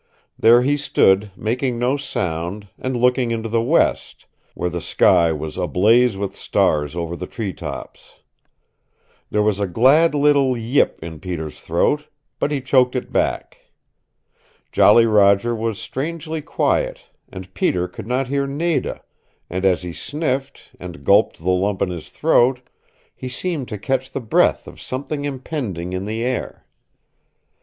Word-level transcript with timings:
There 0.35 0.63
he 0.63 0.77
stood, 0.77 1.29
making 1.37 1.77
no 1.77 1.95
sound, 1.95 2.67
and 2.79 2.97
looking 2.97 3.29
into 3.29 3.47
the 3.47 3.61
west, 3.61 4.25
where 4.55 4.67
the 4.71 4.81
sky 4.81 5.31
was 5.31 5.57
ablaze 5.57 6.17
with 6.17 6.35
stars 6.35 6.95
over 6.95 7.15
the 7.15 7.27
tree 7.27 7.53
tops. 7.53 8.15
There 9.29 9.43
was 9.43 9.59
a 9.59 9.67
glad 9.67 10.15
little 10.15 10.57
yip 10.57 10.97
in 11.03 11.19
Peter's 11.19 11.59
throat, 11.61 12.07
but 12.39 12.49
he 12.49 12.61
choked 12.61 12.95
it 12.95 13.11
back. 13.13 13.69
Jolly 14.71 15.05
Roger 15.05 15.55
was 15.55 15.77
strangely 15.79 16.41
quiet, 16.41 17.01
and 17.29 17.53
Peter 17.53 17.87
could 17.87 18.07
not 18.07 18.27
hear 18.27 18.47
Nada, 18.47 19.03
and 19.51 19.63
as 19.63 19.83
he 19.83 19.93
sniffed, 19.93 20.71
and 20.79 21.03
gulped 21.05 21.37
the 21.37 21.51
lump 21.51 21.79
in 21.79 21.89
his 21.91 22.09
throat, 22.09 22.61
he 23.13 23.29
seemed 23.29 23.67
to 23.67 23.77
catch 23.77 24.09
the 24.09 24.19
breath 24.19 24.67
of 24.67 24.81
something 24.81 25.25
impending 25.25 25.93
in 25.93 26.05
the 26.05 26.23
air. 26.23 26.65